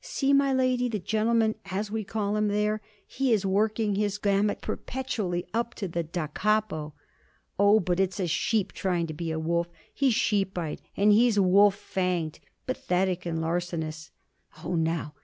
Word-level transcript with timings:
See, 0.00 0.32
my 0.32 0.52
lady, 0.52 0.88
the 0.88 0.98
gentleman, 0.98 1.54
as 1.66 1.92
we 1.92 2.02
call 2.02 2.36
him; 2.36 2.48
there 2.48 2.80
he 3.06 3.32
is 3.32 3.46
working 3.46 3.94
his 3.94 4.18
gamut 4.18 4.60
perpetually 4.60 5.46
up 5.54 5.74
to 5.74 5.86
da 5.86 6.26
capo. 6.26 6.92
Oh! 7.56 7.78
but 7.78 8.00
it's 8.00 8.18
a 8.18 8.26
sheep 8.26 8.72
trying 8.72 9.06
to 9.06 9.14
be 9.14 9.32
wolf; 9.36 9.68
he 9.94 10.10
's 10.10 10.14
sheep 10.14 10.58
eyed 10.58 10.82
and 10.96 11.12
he 11.12 11.30
's 11.30 11.38
wolf 11.38 11.76
fanged, 11.76 12.40
pathetic 12.66 13.26
and 13.26 13.40
larcenous! 13.40 14.10
Oh, 14.64 14.74
now! 14.74 15.14